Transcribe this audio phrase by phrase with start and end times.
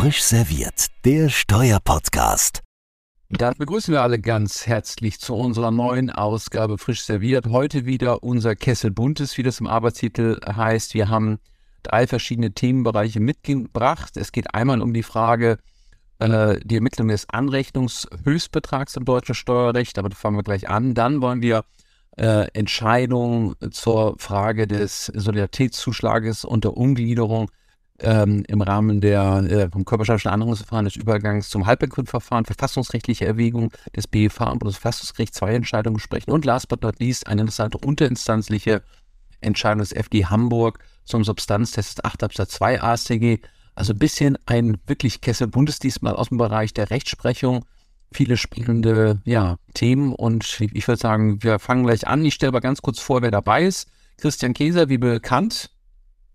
[0.00, 2.62] Frisch serviert, der Steuerpodcast.
[3.28, 7.48] Dann begrüßen wir alle ganz herzlich zu unserer neuen Ausgabe Frisch serviert.
[7.48, 10.94] Heute wieder unser Kessel Buntes, wie das im Arbeitstitel heißt.
[10.94, 11.38] Wir haben
[11.82, 14.16] drei verschiedene Themenbereiche mitgebracht.
[14.16, 15.58] Es geht einmal um die Frage,
[16.18, 19.98] äh, die Ermittlung des Anrechnungshöchstbetrags im deutschen Steuerrecht.
[19.98, 20.94] Damit fangen wir gleich an.
[20.94, 21.66] Dann wollen wir
[22.16, 27.50] äh, Entscheidungen zur Frage des Solidaritätszuschlages und der Umgliederung
[28.02, 34.06] ähm, im Rahmen der, äh, vom körperschaftlichen Anrechnungsverfahren des Übergangs zum Halbbankrundverfahren verfassungsrechtliche Erwägung des
[34.06, 38.82] BFH und Bundesverfassungsgericht zwei Entscheidungen sprechen und last but not least eine interessante unterinstanzliche
[39.40, 43.40] Entscheidung des FG Hamburg zum Substanztest des 8 Absatz 2 AStG.
[43.74, 47.64] Also ein bisschen ein wirklich Kessel Bundesdienst mal aus dem Bereich der Rechtsprechung.
[48.12, 52.24] Viele spannende ja, Themen und ich würde sagen, wir fangen gleich an.
[52.24, 53.88] Ich stelle aber ganz kurz vor, wer dabei ist.
[54.18, 55.70] Christian Käser, wie bekannt.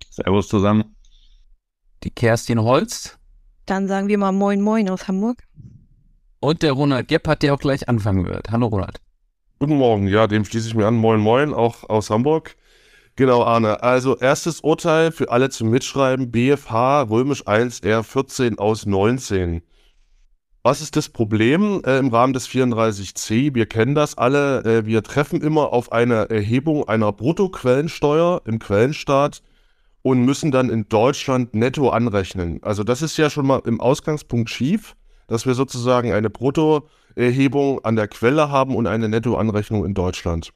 [0.09, 0.95] Servus zusammen
[2.05, 3.17] die Kerstin Holz.
[3.65, 5.43] Dann sagen wir mal Moin Moin aus Hamburg.
[6.39, 8.51] Und der Ronald Gebhardt, der auch gleich anfangen wird.
[8.51, 9.01] Hallo Ronald.
[9.57, 10.95] Guten Morgen, ja, dem schließe ich mir an.
[10.95, 12.55] Moin Moin, auch aus Hamburg.
[13.15, 13.81] Genau, Arne.
[13.81, 19.63] Also erstes Urteil für alle zum Mitschreiben, BFH Römisch 1 R 14 aus 19.
[20.61, 23.55] Was ist das Problem äh, im Rahmen des 34c?
[23.55, 24.63] Wir kennen das alle.
[24.63, 29.41] Äh, wir treffen immer auf eine Erhebung einer Bruttoquellensteuer im Quellenstaat
[30.05, 32.61] und müssen dann in Deutschland netto anrechnen.
[32.61, 34.95] Also das ist ja schon mal im Ausgangspunkt schief,
[35.27, 40.51] dass wir sozusagen eine Bruttoerhebung an der Quelle haben und eine Nettoanrechnung in Deutschland.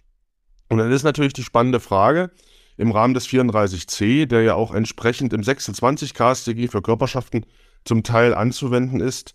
[0.70, 2.30] Und dann ist natürlich die spannende Frage
[2.78, 7.44] im Rahmen des 34c, der ja auch entsprechend im 26 KStG für Körperschaften
[7.86, 9.34] zum Teil anzuwenden ist,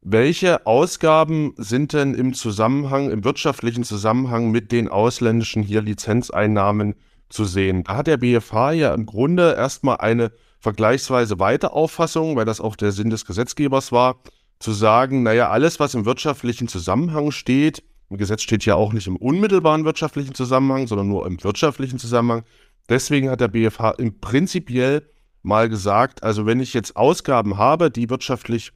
[0.00, 6.94] welche Ausgaben sind denn im Zusammenhang, im wirtschaftlichen Zusammenhang mit den ausländischen hier Lizenzeinnahmen
[7.28, 7.84] zu sehen.
[7.84, 12.76] Da hat der BFH ja im Grunde erstmal eine vergleichsweise weite Auffassung, weil das auch
[12.76, 14.20] der Sinn des Gesetzgebers war,
[14.58, 19.06] zu sagen, naja, alles, was im wirtschaftlichen Zusammenhang steht, im Gesetz steht ja auch nicht
[19.06, 22.44] im unmittelbaren wirtschaftlichen Zusammenhang, sondern nur im wirtschaftlichen Zusammenhang.
[22.88, 25.08] Deswegen hat der BFH im prinzipiell
[25.42, 28.72] mal gesagt, also wenn ich jetzt Ausgaben habe, die wirtschaftlich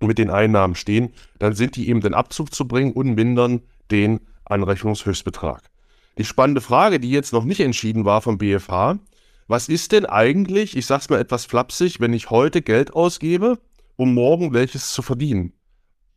[0.00, 4.20] mit den Einnahmen stehen, dann sind die eben den Abzug zu bringen und mindern den
[4.44, 5.71] Anrechnungshöchstbetrag.
[6.18, 8.98] Die spannende Frage, die jetzt noch nicht entschieden war vom BFH,
[9.48, 13.58] was ist denn eigentlich, ich sag's mal etwas flapsig, wenn ich heute Geld ausgebe,
[13.96, 15.52] um morgen welches zu verdienen?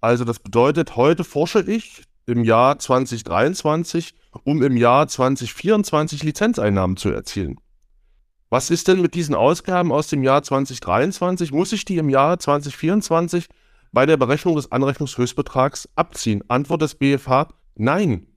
[0.01, 4.13] Also das bedeutet, heute forsche ich im Jahr 2023,
[4.43, 7.59] um im Jahr 2024 Lizenzeinnahmen zu erzielen.
[8.49, 11.51] Was ist denn mit diesen Ausgaben aus dem Jahr 2023?
[11.51, 13.47] Muss ich die im Jahr 2024
[13.91, 16.43] bei der Berechnung des Anrechnungshöchstbetrags abziehen?
[16.47, 18.27] Antwort des BFH, nein.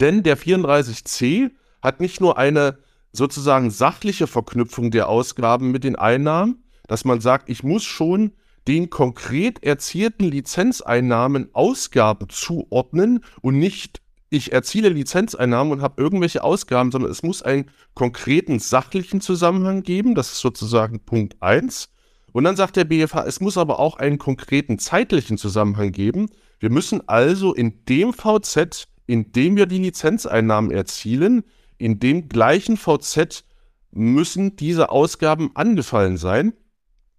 [0.00, 1.50] Denn der 34c
[1.82, 2.78] hat nicht nur eine
[3.12, 8.32] sozusagen sachliche Verknüpfung der Ausgaben mit den Einnahmen, dass man sagt, ich muss schon
[8.68, 16.90] den konkret erzielten Lizenzeinnahmen Ausgabe zuordnen und nicht ich erziele Lizenzeinnahmen und habe irgendwelche Ausgaben,
[16.90, 20.16] sondern es muss einen konkreten sachlichen Zusammenhang geben.
[20.16, 21.88] Das ist sozusagen Punkt 1.
[22.32, 26.28] Und dann sagt der BFH, es muss aber auch einen konkreten zeitlichen Zusammenhang geben.
[26.58, 31.44] Wir müssen also in dem VZ indem wir die Lizenzeinnahmen erzielen,
[31.78, 33.44] in dem gleichen VZ
[33.90, 36.52] müssen diese Ausgaben angefallen sein.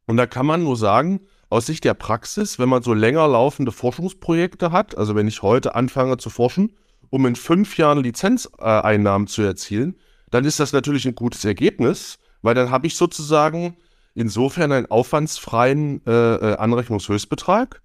[0.06, 3.72] Und da kann man nur sagen, aus Sicht der Praxis, wenn man so länger laufende
[3.72, 6.74] Forschungsprojekte hat, also wenn ich heute anfange zu forschen,
[7.10, 9.96] um in fünf Jahren Lizenzeinnahmen zu erzielen,
[10.30, 13.78] dann ist das natürlich ein gutes Ergebnis, weil dann habe ich sozusagen
[14.14, 17.82] insofern einen aufwandsfreien äh, äh Anrechnungshöchstbetrag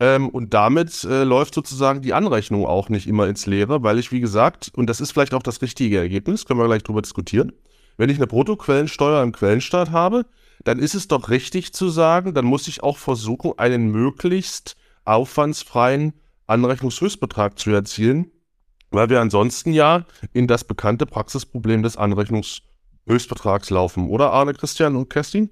[0.00, 4.10] ähm, und damit äh, läuft sozusagen die Anrechnung auch nicht immer ins Leere, weil ich,
[4.10, 7.52] wie gesagt, und das ist vielleicht auch das richtige Ergebnis, können wir gleich drüber diskutieren,
[7.98, 10.24] wenn ich eine Bruttoquellensteuer im Quellenstaat habe,
[10.64, 16.14] dann ist es doch richtig zu sagen, dann muss ich auch versuchen, einen möglichst aufwandsfreien
[16.46, 18.30] Anrechnungshöchstbetrag zu erzielen,
[18.90, 24.08] weil wir ansonsten ja in das bekannte Praxisproblem des Anrechnungshöchstbetrags laufen.
[24.08, 25.50] Oder Arne, Christian und Kerstin?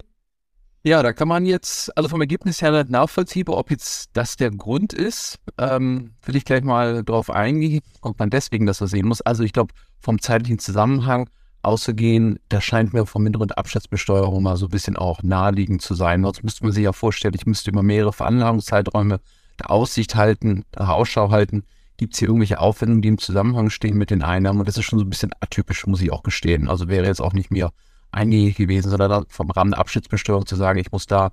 [0.84, 4.92] Ja, da kann man jetzt, also vom Ergebnis her nachvollziehbar, ob jetzt das der Grund
[4.92, 5.38] ist.
[5.58, 9.20] Ähm, will ich gleich mal drauf eingehen, ob man deswegen das so sehen muss.
[9.20, 11.28] Also ich glaube, vom zeitlichen Zusammenhang
[11.62, 16.22] auszugehen, da scheint mir vom Hintergrund Abschätzbesteuerung mal so ein bisschen auch naheliegend zu sein.
[16.22, 19.20] Sonst müsste man sich ja vorstellen, ich müsste über mehrere Veranlagungszeiträume
[19.58, 21.64] der Aussicht halten, der Ausschau halten.
[21.96, 24.60] Gibt es hier irgendwelche Aufwendungen, die im Zusammenhang stehen mit den Einnahmen?
[24.60, 26.68] Und das ist schon so ein bisschen atypisch, muss ich auch gestehen.
[26.68, 27.72] Also wäre jetzt auch nicht mehr
[28.10, 31.32] eingängig gewesen, sondern vom Rahmen der Abschnittsbesteuerung zu sagen, ich muss da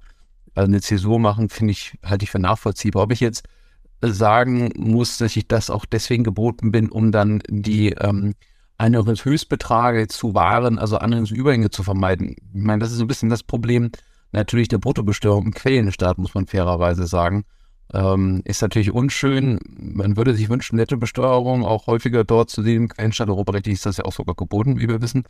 [0.56, 3.04] äh, eine Zäsur machen, finde ich, halte ich für nachvollziehbar.
[3.04, 3.44] Ob ich jetzt
[4.02, 8.36] sagen muss, dass ich das auch deswegen geboten bin, um dann die ähm,
[8.80, 12.36] Höchstbeträge zu wahren, also Anrechnungsübergänge zu vermeiden.
[12.54, 13.92] Ich meine, das ist ein bisschen das Problem,
[14.32, 17.46] natürlich der Bruttobesteuerung im Quellenstaat, muss man fairerweise sagen.
[17.94, 19.60] Ähm, ist natürlich unschön.
[19.78, 22.84] Man würde sich wünschen, Nettobesteuerung auch häufiger dort zu sehen.
[22.84, 25.24] Im Quellenstaat europarechtlich ist das ja auch sogar geboten, wie wir wissen.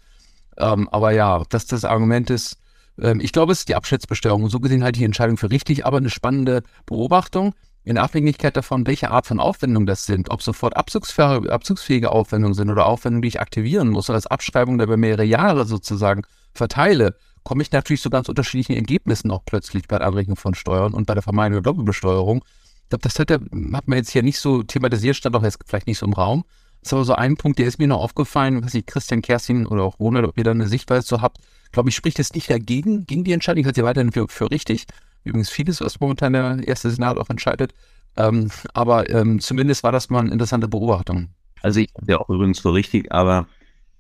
[0.57, 2.57] Ähm, aber ja, dass das Argument ist,
[2.99, 4.43] ähm, ich glaube, es ist die Abschätzbesteuerung.
[4.43, 7.53] Und so gesehen halte ich die Entscheidung für richtig, aber eine spannende Beobachtung
[7.83, 12.87] in Abhängigkeit davon, welche Art von Aufwendungen das sind, ob sofort abzugsfähige, Aufwendungen sind oder
[12.87, 17.71] Aufwendungen, die ich aktivieren muss oder als Abschreibung über mehrere Jahre sozusagen verteile, komme ich
[17.71, 21.21] natürlich zu ganz unterschiedlichen Ergebnissen auch plötzlich bei der Anrechnung von Steuern und bei der
[21.21, 22.43] Vermeidung der Doppelbesteuerung.
[22.83, 23.39] Ich glaube, das hat, der,
[23.73, 26.43] hat man jetzt hier nicht so thematisiert, stand auch jetzt vielleicht nicht so im Raum.
[26.93, 29.99] Aber so ein Punkt, der ist mir noch aufgefallen, was ich Christian Kerstin oder auch
[29.99, 31.37] Ronald, ob ihr da eine Sichtweise so habt.
[31.71, 33.61] Glaube ich, spricht das nicht dagegen, gegen die Entscheidung.
[33.61, 34.85] Ich halte sie weiterhin für, für richtig.
[35.23, 37.73] Übrigens vieles, was momentan der erste Senat auch entscheidet.
[38.17, 41.29] Ähm, aber ähm, zumindest war das mal eine interessante Beobachtung.
[41.61, 43.47] Also ich ja auch übrigens für richtig, aber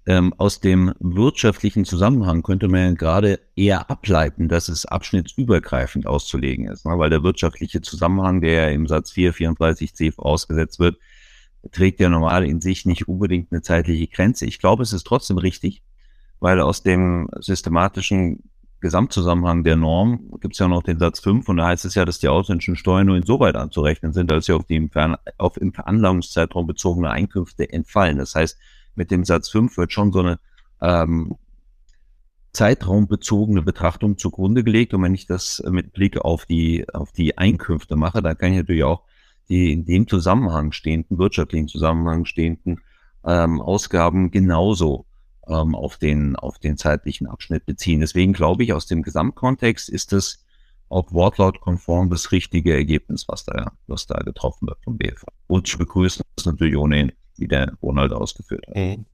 [0.05, 6.67] ähm, aus dem wirtschaftlichen Zusammenhang könnte man ja gerade eher ableiten, dass es abschnittsübergreifend auszulegen
[6.67, 6.97] ist, ne?
[6.97, 10.97] weil der wirtschaftliche Zusammenhang, der im Satz 4, 34c vorausgesetzt wird,
[11.71, 14.45] trägt ja normal in sich nicht unbedingt eine zeitliche Grenze.
[14.45, 15.83] Ich glaube, es ist trotzdem richtig,
[16.39, 18.49] weil aus dem systematischen
[18.81, 22.05] Gesamtzusammenhang der Norm gibt es ja noch den Satz 5 und da heißt es ja,
[22.05, 25.57] dass die ausländischen Steuern nur insoweit anzurechnen sind, als sie auf die im, Fern auf
[25.57, 28.17] im Veranlagungszeitraum bezogene Einkünfte entfallen.
[28.17, 28.59] Das heißt,
[28.93, 30.39] mit dem Satz 5 wird schon so eine
[30.81, 31.35] ähm,
[32.53, 34.93] zeitraumbezogene Betrachtung zugrunde gelegt.
[34.93, 38.57] Und wenn ich das mit Blick auf die, auf die Einkünfte mache, dann kann ich
[38.57, 39.03] natürlich auch
[39.49, 42.81] die in dem Zusammenhang stehenden, wirtschaftlichen Zusammenhang stehenden
[43.25, 45.05] ähm, Ausgaben genauso
[45.47, 47.99] ähm, auf, den, auf den zeitlichen Abschnitt beziehen.
[47.99, 50.45] Deswegen glaube ich, aus dem Gesamtkontext ist es
[50.89, 55.27] auch wortlautkonform das richtige Ergebnis, was da, was da getroffen wird vom BFH.
[55.47, 58.75] Und ich begrüße das natürlich ohnehin wie der Ronald ausgeführt hat.
[58.75, 59.05] Mhm.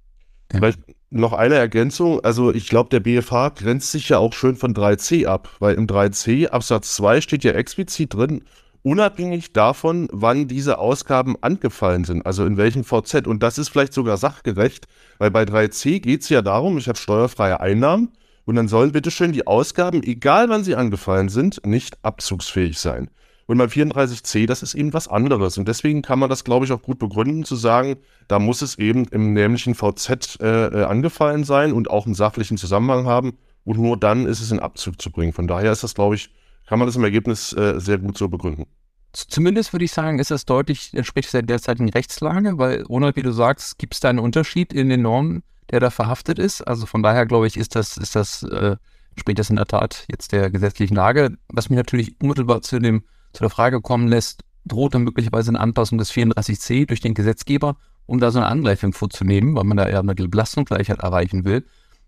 [0.51, 0.79] Vielleicht
[1.09, 2.19] noch eine Ergänzung.
[2.21, 5.87] Also ich glaube, der BFH grenzt sich ja auch schön von 3c ab, weil im
[5.87, 8.43] 3c Absatz 2 steht ja explizit drin,
[8.83, 13.27] unabhängig davon, wann diese Ausgaben angefallen sind, also in welchem VZ.
[13.27, 14.87] Und das ist vielleicht sogar sachgerecht,
[15.17, 18.09] weil bei 3c geht es ja darum, ich habe steuerfreie Einnahmen
[18.45, 23.09] und dann sollen bitteschön die Ausgaben, egal wann sie angefallen sind, nicht abzugsfähig sein.
[23.47, 25.57] Und beim 34c, das ist eben was anderes.
[25.57, 27.97] Und deswegen kann man das, glaube ich, auch gut begründen, zu sagen,
[28.29, 32.57] da muss es eben im nämlichen VZ äh, äh, angefallen sein und auch einen sachlichen
[32.57, 33.37] Zusammenhang haben.
[33.65, 35.33] Und nur dann ist es in Abzug zu bringen.
[35.33, 36.29] Von daher ist das, glaube ich,
[36.71, 38.65] kann man das im Ergebnis äh, sehr gut so begründen.
[39.11, 43.33] Zumindest würde ich sagen, ist das deutlich, entspricht der derzeitigen Rechtslage, weil, ohne wie du
[43.33, 46.61] sagst, gibt es da einen Unterschied in den Normen, der da verhaftet ist.
[46.61, 48.77] Also von daher, glaube ich, ist das, ist das, äh,
[49.09, 51.35] entspricht das in der Tat jetzt der gesetzlichen Lage.
[51.49, 53.03] Was mich natürlich unmittelbar zu dem
[53.33, 57.75] zu der Frage kommen lässt, droht dann möglicherweise eine Anpassung des 34c durch den Gesetzgeber,
[58.05, 61.65] um da so eine Angleichung vorzunehmen, weil man da eher eine Belastungsgleichheit erreichen will.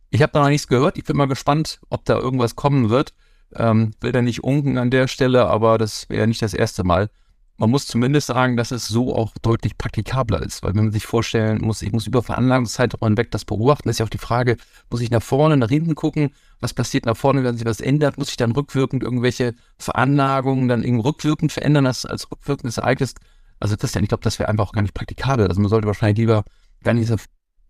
[0.09, 0.97] Ich habe da noch nichts gehört.
[0.97, 3.13] Ich bin mal gespannt, ob da irgendwas kommen wird.
[3.57, 7.09] Ähm, will da nicht unken an der Stelle, aber das wäre nicht das erste Mal
[7.57, 11.05] man muss zumindest sagen, dass es so auch deutlich praktikabler ist, weil wenn man sich
[11.05, 14.57] vorstellen muss, ich muss über Veranlagungszeitraum hinweg das beobachten, ist ja auch die Frage,
[14.89, 18.17] muss ich nach vorne, nach hinten gucken, was passiert nach vorne, wenn sich was ändert,
[18.17, 23.13] muss ich dann rückwirkend irgendwelche Veranlagungen dann irgendwie rückwirkend verändern, als, als rückwirkendes Ereignis.
[23.59, 25.47] Also Christian, ich glaube, das wäre einfach auch gar nicht praktikabel.
[25.47, 26.43] Also man sollte wahrscheinlich lieber
[26.83, 27.15] gar nicht so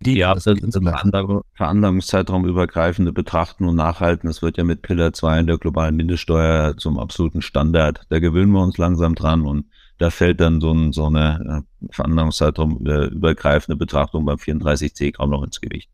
[0.04, 0.80] die ja, das, das
[1.54, 4.28] Veranlagungszeitraum übergreifende betrachten und nachhalten.
[4.28, 8.06] Das wird ja mit Pillar 2 in der globalen Mindeststeuer zum absoluten Standard.
[8.10, 9.66] Da gewöhnen wir uns langsam dran und
[9.98, 15.30] da fällt dann so, ein, so eine äh, Veranlagungszeitraum äh, übergreifende Betrachtung beim 34c kaum
[15.30, 15.90] noch ins Gewicht.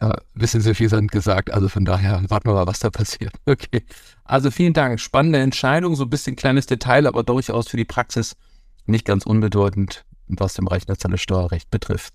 [0.00, 1.52] Ja, bisschen suffisant gesagt.
[1.52, 3.32] Also von daher warten wir mal, was da passiert.
[3.46, 3.84] Okay.
[4.24, 5.00] Also vielen Dank.
[5.00, 8.36] Spannende Entscheidung, so ein bisschen kleines Detail, aber durchaus für die Praxis
[8.86, 12.12] nicht ganz unbedeutend, was dem Bereich nationales Steuerrecht betrifft.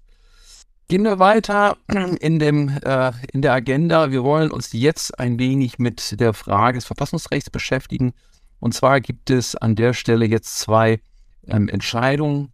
[0.92, 1.78] Gehen wir weiter
[2.20, 4.12] in, dem, äh, in der Agenda.
[4.12, 8.12] Wir wollen uns jetzt ein wenig mit der Frage des Verfassungsrechts beschäftigen.
[8.60, 11.00] Und zwar gibt es an der Stelle jetzt zwei
[11.48, 12.52] ähm, Entscheidungen.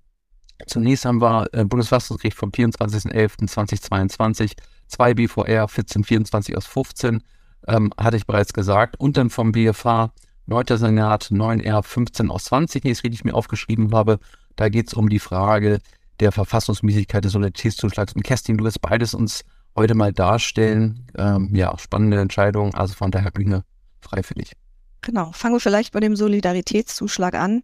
[0.67, 4.51] Zunächst haben wir äh, Bundesverfassungsgericht vom 24.11.2022,
[4.87, 7.23] 2 BVR 1424 aus 15,
[7.67, 10.11] ähm, hatte ich bereits gesagt, und dann vom BFH
[10.45, 10.77] 9.
[10.77, 14.19] Senat 9R 15 aus 20, die ich richtig mir aufgeschrieben habe.
[14.55, 15.79] Da geht es um die Frage,
[16.19, 18.13] der Verfassungsmäßigkeit des Solidaritätszuschlags.
[18.13, 19.43] Und Kerstin, du wirst beides uns
[19.75, 21.07] heute mal darstellen.
[21.17, 22.73] Ähm, ja, spannende Entscheidung.
[22.73, 23.63] Also von daher Bühne
[23.99, 24.53] frei für dich.
[25.01, 25.31] Genau.
[25.31, 27.61] Fangen wir vielleicht bei dem Solidaritätszuschlag an.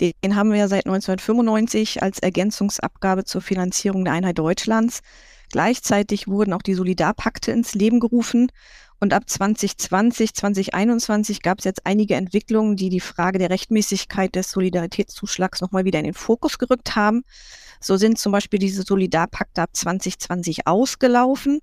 [0.00, 5.00] Den haben wir ja seit 1995 als Ergänzungsabgabe zur Finanzierung der Einheit Deutschlands.
[5.50, 8.50] Gleichzeitig wurden auch die Solidarpakte ins Leben gerufen.
[9.00, 14.50] Und ab 2020, 2021 gab es jetzt einige Entwicklungen, die die Frage der Rechtmäßigkeit des
[14.50, 17.22] Solidaritätszuschlags nochmal wieder in den Fokus gerückt haben.
[17.82, 21.60] So sind zum Beispiel diese Solidarpakte ab 2020 ausgelaufen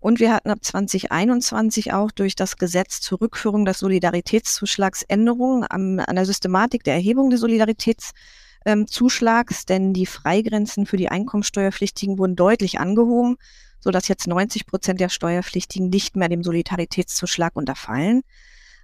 [0.00, 6.00] Und wir hatten ab 2021 auch durch das Gesetz zur Rückführung des Solidaritätszuschlags Änderungen an,
[6.00, 12.34] an der Systematik der Erhebung des Solidaritätszuschlags, ähm, denn die Freigrenzen für die Einkommensteuerpflichtigen wurden
[12.34, 13.36] deutlich angehoben,
[13.78, 18.22] sodass jetzt 90 Prozent der Steuerpflichtigen nicht mehr dem Solidaritätszuschlag unterfallen.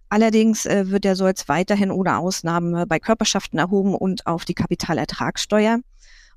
[0.08, 5.80] Allerdings äh, wird der Solz weiterhin ohne Ausnahme bei Körperschaften erhoben und auf die Kapitalertragssteuer.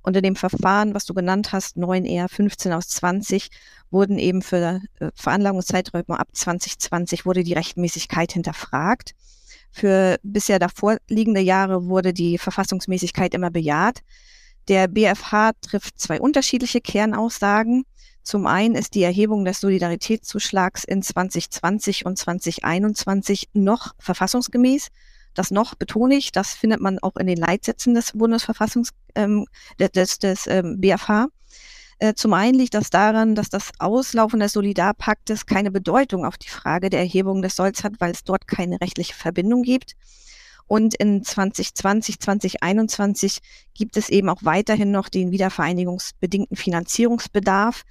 [0.05, 3.49] In dem Verfahren, was du genannt hast, 9 eher 15 aus 20,
[3.91, 9.13] wurden eben für äh, Veranlagungszeiträume ab 2020 wurde die Rechtmäßigkeit hinterfragt.
[9.71, 13.99] Für bisher davor liegende Jahre wurde die Verfassungsmäßigkeit immer bejaht.
[14.67, 17.85] Der BFH trifft zwei unterschiedliche Kernaussagen.
[18.23, 24.89] Zum einen ist die Erhebung des Solidaritätszuschlags in 2020 und 2021 noch verfassungsgemäß.
[25.33, 29.45] Das noch betone ich, das findet man auch in den Leitsätzen des Bundesverfassungs ähm,
[29.79, 31.27] des, des ähm, BFH.
[31.99, 36.49] Äh, zum einen liegt das daran, dass das Auslaufen des Solidarpaktes keine Bedeutung auf die
[36.49, 39.95] Frage der Erhebung des Solls hat, weil es dort keine rechtliche Verbindung gibt.
[40.65, 43.39] Und in 2020, 2021
[43.73, 47.83] gibt es eben auch weiterhin noch den wiedervereinigungsbedingten Finanzierungsbedarf.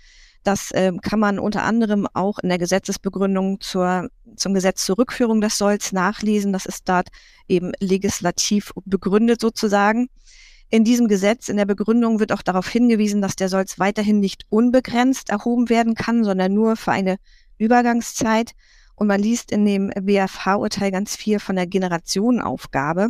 [0.42, 5.40] Das äh, kann man unter anderem auch in der Gesetzesbegründung zur, zum Gesetz zur Rückführung
[5.40, 6.52] des Solls nachlesen.
[6.52, 7.09] Das ist dort
[7.49, 10.09] eben legislativ begründet sozusagen.
[10.71, 14.45] In diesem Gesetz, in der Begründung wird auch darauf hingewiesen, dass der Solz weiterhin nicht
[14.50, 17.16] unbegrenzt erhoben werden kann, sondern nur für eine
[17.57, 18.52] Übergangszeit.
[18.95, 23.09] Und man liest in dem BFH-Urteil ganz viel von der Generationenaufgabe.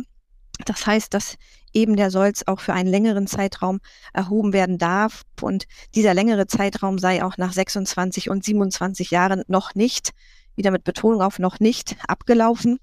[0.65, 1.35] Das heißt, dass
[1.73, 3.79] eben der Solz auch für einen längeren Zeitraum
[4.13, 5.23] erhoben werden darf.
[5.41, 10.11] Und dieser längere Zeitraum sei auch nach 26 und 27 Jahren noch nicht,
[10.55, 12.79] wieder mit Betonung auf noch nicht, abgelaufen.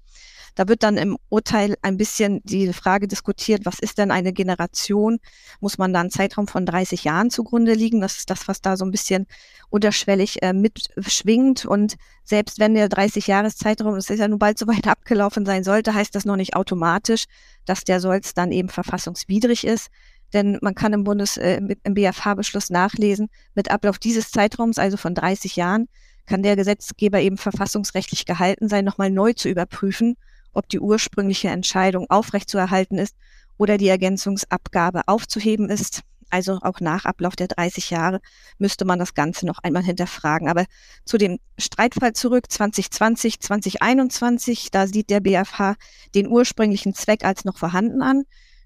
[0.57, 5.19] Da wird dann im Urteil ein bisschen die Frage diskutiert, was ist denn eine Generation?
[5.59, 8.01] Muss man da einen Zeitraum von 30 Jahren zugrunde liegen?
[8.01, 9.27] Das ist das, was da so ein bisschen
[9.69, 11.65] unterschwellig äh, mitschwingt.
[11.65, 15.63] Und selbst wenn der 30 Jahreszeitraum, das ist ja nun bald so weit abgelaufen sein
[15.63, 17.25] sollte, heißt das noch nicht automatisch,
[17.65, 19.89] dass der Solz dann eben verfassungswidrig ist.
[20.33, 25.13] Denn man kann im Bundes, äh, im BFH-Beschluss nachlesen, mit Ablauf dieses Zeitraums, also von
[25.13, 25.87] 30 Jahren,
[26.25, 30.17] kann der Gesetzgeber eben verfassungsrechtlich gehalten sein, nochmal neu zu überprüfen
[30.57, 33.15] ob die ursprüngliche Entscheidung aufrechtzuerhalten ist
[33.57, 36.01] oder die Ergänzungsabgabe aufzuheben ist.
[36.29, 38.19] Also auch nach Ablauf der 30 Jahre
[38.57, 40.49] müsste man das Ganze noch einmal hinterfragen.
[40.49, 40.65] Aber
[41.05, 45.75] zu dem Streitfall zurück 2020, 2021, da sieht der BFH
[46.15, 48.23] den ursprünglichen Zweck als noch vorhanden an.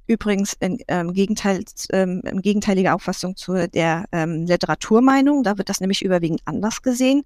[0.08, 5.44] Übrigens in, ähm, Gegenteil, ähm, gegenteiliger Auffassung zu der ähm, Literaturmeinung.
[5.44, 7.24] Da wird das nämlich überwiegend anders gesehen.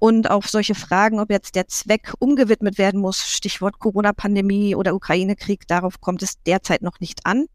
[0.00, 5.68] Und auf solche Fragen, ob jetzt der Zweck umgewidmet werden muss, Stichwort Corona-Pandemie oder Ukraine-Krieg,
[5.68, 7.46] darauf kommt es derzeit noch nicht an.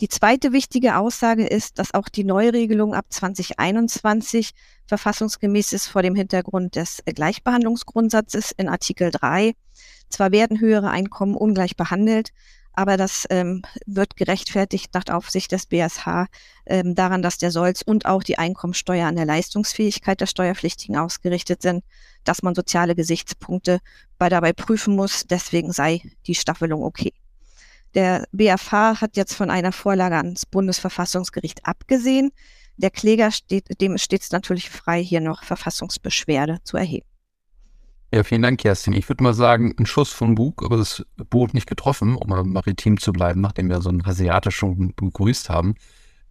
[0.00, 4.52] Die zweite wichtige Aussage ist, dass auch die Neuregelung ab 2021
[4.86, 9.52] verfassungsgemäß ist vor dem Hintergrund des Gleichbehandlungsgrundsatzes in Artikel 3.
[10.08, 12.30] Zwar werden höhere Einkommen ungleich behandelt,
[12.76, 16.26] aber das ähm, wird gerechtfertigt nach Aufsicht des BSH
[16.66, 21.62] ähm, daran, dass der Solz und auch die Einkommensteuer an der Leistungsfähigkeit der Steuerpflichtigen ausgerichtet
[21.62, 21.84] sind,
[22.24, 23.80] dass man soziale Gesichtspunkte
[24.18, 25.26] bei dabei prüfen muss.
[25.26, 27.14] Deswegen sei die Staffelung okay.
[27.94, 32.30] Der BFH hat jetzt von einer Vorlage ans Bundesverfassungsgericht abgesehen.
[32.76, 37.06] Der Kläger steht, dem steht es natürlich frei, hier noch Verfassungsbeschwerde zu erheben.
[38.12, 38.92] Ja, vielen Dank, Kerstin.
[38.92, 42.44] Ich würde mal sagen, ein Schuss vom Bug, aber das Boot nicht getroffen, um mal
[42.44, 45.74] maritim zu bleiben, nachdem wir so einen asiatischen begrüßt haben.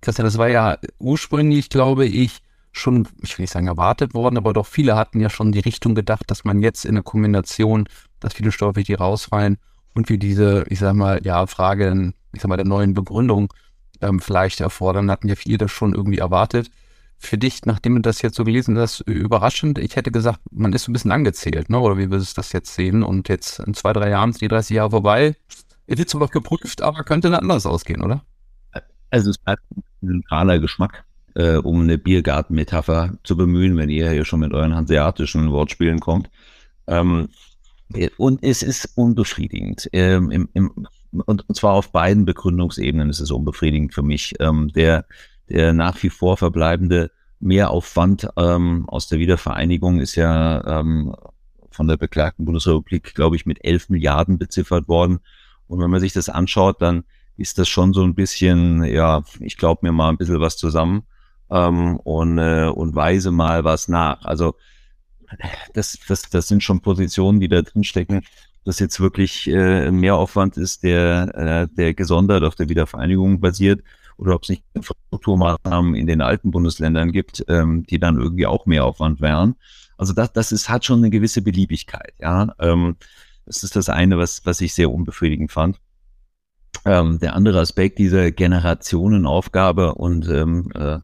[0.01, 2.39] Christian, das war ja ursprünglich, glaube ich,
[2.71, 5.95] schon, ich will nicht sagen erwartet worden, aber doch viele hatten ja schon die Richtung
[5.95, 7.87] gedacht, dass man jetzt in der Kombination,
[8.19, 9.57] dass viele Steuerpflichtige rausfallen
[9.93, 13.53] und wir diese, ich sag mal, ja, Frage, ich sag mal, der neuen Begründung
[14.01, 16.71] ähm, vielleicht erfordern, hatten ja viele das schon irgendwie erwartet
[17.25, 19.77] für dich, nachdem du das jetzt so gelesen hast, überraschend?
[19.79, 21.79] Ich hätte gesagt, man ist so ein bisschen angezählt, ne?
[21.79, 23.03] oder wie würdest du das jetzt sehen?
[23.03, 25.35] Und jetzt in zwei, drei Jahren sind die 30 Jahre vorbei.
[25.87, 28.23] Ihr wird zwar geprüft, aber könnte anders ausgehen, oder?
[29.11, 31.05] Also es bleibt ein neutraler Geschmack,
[31.35, 36.29] äh, um eine Biergarten-Metapher zu bemühen, wenn ihr hier schon mit euren hanseatischen Wortspielen kommt.
[36.87, 37.29] Ähm,
[38.17, 39.89] und es ist unbefriedigend.
[39.93, 40.87] Ähm, im, im,
[41.25, 44.33] und, und zwar auf beiden Begründungsebenen ist es unbefriedigend für mich.
[44.39, 45.05] Ähm, der
[45.49, 51.15] der nach wie vor verbleibende Mehraufwand ähm, aus der Wiedervereinigung ist ja ähm,
[51.69, 55.19] von der beklagten Bundesrepublik, glaube ich, mit 11 Milliarden beziffert worden.
[55.67, 57.03] Und wenn man sich das anschaut, dann
[57.37, 61.03] ist das schon so ein bisschen, ja, ich glaube mir mal ein bisschen was zusammen
[61.51, 64.23] ähm, und, äh, und weise mal was nach.
[64.23, 64.55] Also
[65.73, 68.21] das, das, das sind schon Positionen, die da drin stecken,
[68.63, 73.81] dass jetzt wirklich äh, ein Mehraufwand ist, der, äh, der gesondert auf der Wiedervereinigung basiert
[74.17, 78.65] oder ob es nicht Infrastrukturmaßnahmen in den alten Bundesländern gibt, ähm, die dann irgendwie auch
[78.65, 79.55] mehr Aufwand wären.
[79.97, 82.13] Also das, das ist, hat schon eine gewisse Beliebigkeit.
[82.19, 82.97] Ja, ähm,
[83.45, 85.79] das ist das eine, was, was ich sehr unbefriedigend fand.
[86.85, 90.99] Ähm, der andere Aspekt dieser Generationenaufgabe und ähm, äh,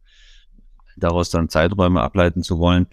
[0.98, 2.88] daraus dann Zeiträume ableiten zu wollen,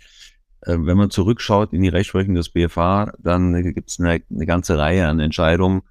[0.63, 4.79] äh, wenn man zurückschaut in die Rechtsprechung des BFH, dann gibt es eine, eine ganze
[4.79, 5.83] Reihe an Entscheidungen,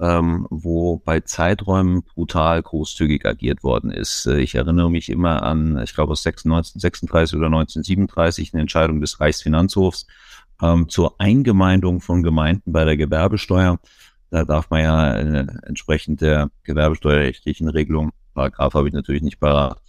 [0.00, 4.26] ähm, wo bei Zeiträumen brutal großzügig agiert worden ist.
[4.26, 9.20] Äh, ich erinnere mich immer an, ich glaube aus 1936 oder 1937, eine Entscheidung des
[9.20, 10.06] Reichsfinanzhofs
[10.62, 13.78] ähm, zur Eingemeindung von Gemeinden bei der Gewerbesteuer.
[14.30, 19.80] Da darf man ja äh, entsprechend der gewerbesteuerrechtlichen Regelung, Paragraph habe ich natürlich nicht parat,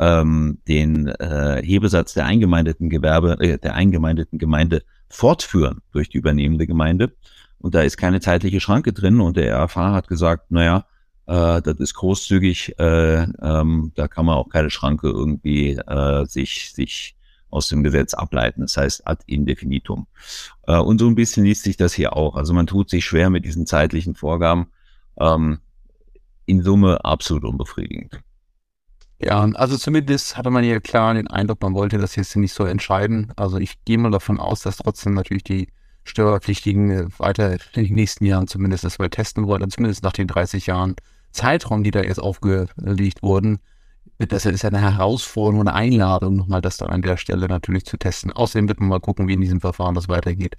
[0.00, 6.66] ähm, den äh, Hebesatz der eingemeindeten Gewerbe, äh, der eingemeindeten Gemeinde fortführen durch die übernehmende
[6.66, 7.12] Gemeinde.
[7.62, 10.84] Und da ist keine zeitliche Schranke drin und der RFH hat gesagt, naja,
[11.26, 16.72] äh, das ist großzügig, äh, ähm, da kann man auch keine Schranke irgendwie äh, sich,
[16.72, 17.16] sich
[17.50, 18.62] aus dem Gesetz ableiten.
[18.62, 20.08] Das heißt ad infinitum.
[20.66, 22.34] Äh, und so ein bisschen liest sich das hier auch.
[22.34, 24.66] Also man tut sich schwer mit diesen zeitlichen Vorgaben.
[25.18, 25.60] Ähm,
[26.46, 28.20] in Summe absolut unbefriedigend.
[29.20, 32.64] Ja, also zumindest hatte man hier klar den Eindruck, man wollte das jetzt nicht so
[32.64, 33.32] entscheiden.
[33.36, 35.68] Also ich gehe mal davon aus, dass trotzdem natürlich die
[36.04, 40.26] Steuerpflichtigen äh, weiter in den nächsten Jahren zumindest das mal testen wollen, zumindest nach den
[40.26, 40.96] 30 Jahren
[41.32, 43.58] Zeitraum, die da jetzt aufgelegt wurden.
[44.18, 47.96] Das ist ja eine Herausforderung, eine Einladung, nochmal das dann an der Stelle natürlich zu
[47.96, 48.32] testen.
[48.32, 50.56] Außerdem wird man mal gucken, wie in diesem Verfahren das weitergeht.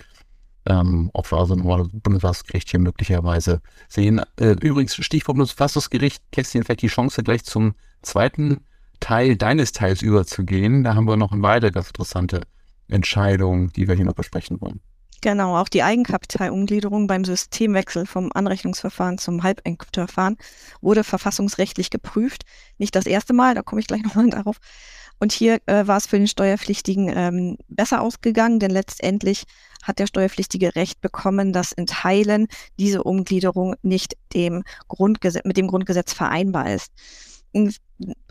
[0.66, 4.22] Ähm, ob wir also nochmal das Bundesverfassungsgericht hier möglicherweise sehen.
[4.40, 8.62] Äh, übrigens, Stichwort Bundesverfassungsgericht, Kästchen, vielleicht die Chance, gleich zum zweiten
[9.00, 10.84] Teil deines Teils überzugehen.
[10.84, 12.42] Da haben wir noch eine weitere ganz interessante
[12.88, 14.80] Entscheidung, die wir hier noch besprechen wollen.
[15.24, 20.36] Genau, auch die Eigenkapitalumgliederung beim Systemwechsel vom Anrechnungsverfahren zum Halbendverfahren
[20.82, 22.44] wurde verfassungsrechtlich geprüft.
[22.78, 24.58] Nicht das erste Mal, da komme ich gleich nochmal darauf.
[25.22, 29.46] Und hier äh, war es für den Steuerpflichtigen ähm, besser ausgegangen, denn letztendlich
[29.82, 35.68] hat der Steuerpflichtige Recht bekommen, dass in Teilen diese Umgliederung nicht dem Grundgesetz, mit dem
[35.68, 36.92] Grundgesetz vereinbar ist.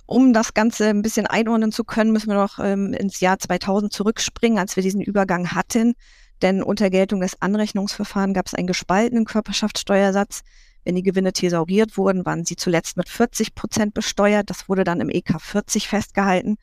[0.05, 3.91] Um das Ganze ein bisschen einordnen zu können, müssen wir noch ähm, ins Jahr 2000
[3.91, 5.95] zurückspringen, als wir diesen Übergang hatten.
[6.43, 10.43] Denn unter Geltung des Anrechnungsverfahrens gab es einen gespaltenen Körperschaftssteuersatz.
[10.85, 14.51] Wenn die Gewinne thesauriert wurden, waren sie zuletzt mit 40 Prozent besteuert.
[14.51, 16.59] Das wurde dann im EK 40 festgehalten.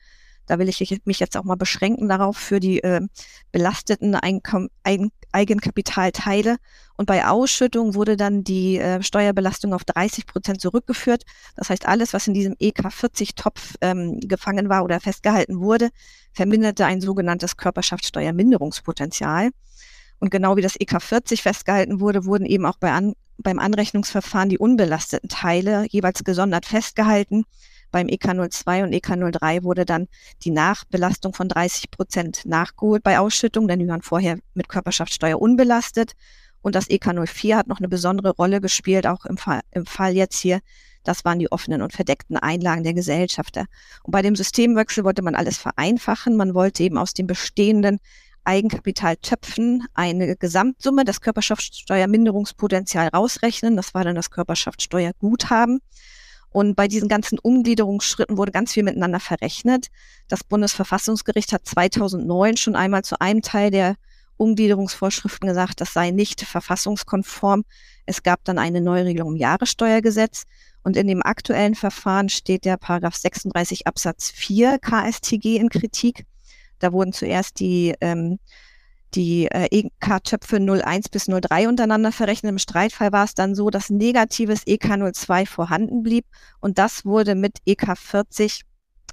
[0.50, 3.00] Da will ich mich jetzt auch mal beschränken darauf für die äh,
[3.52, 6.56] belasteten Einkom Eigen Eigenkapitalteile.
[6.96, 11.22] Und bei Ausschüttung wurde dann die äh, Steuerbelastung auf 30 Prozent zurückgeführt.
[11.54, 15.90] Das heißt, alles, was in diesem EK 40-Topf ähm, gefangen war oder festgehalten wurde,
[16.32, 19.50] verminderte ein sogenanntes Körperschaftssteuerminderungspotenzial.
[20.18, 24.48] Und genau wie das EK 40 festgehalten wurde, wurden eben auch bei an, beim Anrechnungsverfahren
[24.48, 27.44] die unbelasteten Teile jeweils gesondert festgehalten.
[27.90, 30.08] Beim EK02 und EK03 wurde dann
[30.42, 36.12] die Nachbelastung von 30 Prozent nachgeholt bei Ausschüttung, denn die waren vorher mit Körperschaftssteuer unbelastet.
[36.62, 40.38] Und das EK04 hat noch eine besondere Rolle gespielt, auch im Fall, im Fall jetzt
[40.38, 40.60] hier.
[41.02, 43.64] Das waren die offenen und verdeckten Einlagen der Gesellschafter.
[44.02, 46.36] Und bei dem Systemwechsel wollte man alles vereinfachen.
[46.36, 47.98] Man wollte eben aus den bestehenden
[48.44, 53.76] Eigenkapitaltöpfen eine Gesamtsumme, das Körperschaftssteuerminderungspotenzial rausrechnen.
[53.76, 55.80] Das war dann das Körperschaftssteuerguthaben.
[56.52, 59.88] Und bei diesen ganzen Umgliederungsschritten wurde ganz viel miteinander verrechnet.
[60.28, 63.96] Das Bundesverfassungsgericht hat 2009 schon einmal zu einem Teil der
[64.36, 67.64] Umgliederungsvorschriften gesagt, das sei nicht verfassungskonform.
[68.06, 70.44] Es gab dann eine Neuregelung im Jahressteuergesetz.
[70.82, 76.24] Und in dem aktuellen Verfahren steht der Paragraph 36 Absatz 4 KSTG in Kritik.
[76.78, 78.38] Da wurden zuerst die ähm,
[79.14, 82.50] die äh, EK-Töpfe 01 bis 03 untereinander verrechnet.
[82.50, 86.26] Im Streitfall war es dann so, dass negatives EK02 vorhanden blieb
[86.60, 88.62] und das wurde mit EK40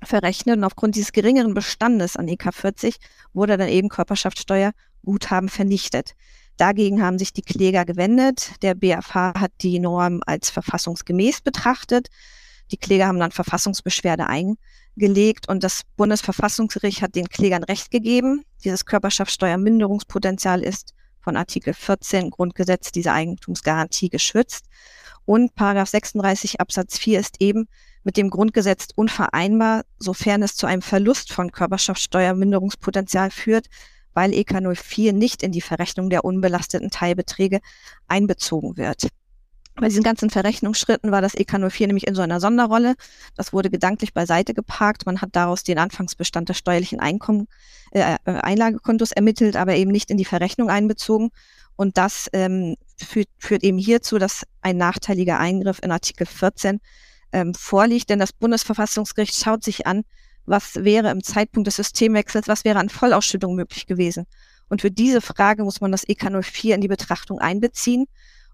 [0.03, 2.95] verrechnet und aufgrund dieses geringeren Bestandes an EK40
[3.33, 6.13] wurde dann eben Körperschaftssteuerguthaben vernichtet.
[6.57, 8.51] Dagegen haben sich die Kläger gewendet.
[8.63, 12.07] Der BFH hat die Norm als verfassungsgemäß betrachtet.
[12.71, 14.27] Die Kläger haben dann Verfassungsbeschwerde
[14.97, 18.43] eingelegt und das Bundesverfassungsgericht hat den Klägern Recht gegeben.
[18.63, 24.65] Dieses Körperschaftssteuerminderungspotenzial ist von Artikel 14 Grundgesetz dieser Eigentumsgarantie geschützt.
[25.25, 27.67] Und Paragraph 36 Absatz 4 ist eben
[28.03, 33.67] mit dem Grundgesetz unvereinbar, sofern es zu einem Verlust von Körperschaftssteuerminderungspotenzial führt,
[34.13, 37.59] weil EK 04 nicht in die Verrechnung der unbelasteten Teilbeträge
[38.07, 39.09] einbezogen wird.
[39.79, 42.95] Bei diesen ganzen Verrechnungsschritten war das EK04 nämlich in so einer Sonderrolle.
[43.35, 45.05] Das wurde gedanklich beiseite geparkt.
[45.05, 47.47] Man hat daraus den Anfangsbestand des steuerlichen Einkommen,
[47.91, 51.29] äh, äh, Einlagekontos ermittelt, aber eben nicht in die Verrechnung einbezogen.
[51.75, 56.79] Und das ähm, führt, führt eben hierzu, dass ein nachteiliger Eingriff in Artikel 14
[57.31, 60.03] ähm, vorliegt, denn das Bundesverfassungsgericht schaut sich an,
[60.47, 64.25] was wäre im Zeitpunkt des Systemwechsels, was wäre an Vollausschüttung möglich gewesen.
[64.69, 68.07] Und für diese Frage muss man das EK 04 in die Betrachtung einbeziehen.